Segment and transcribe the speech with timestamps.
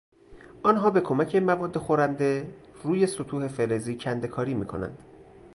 [0.63, 5.03] آنها به کمک مواد خورنده روی سطوح فلزی کندهکاری میکنند.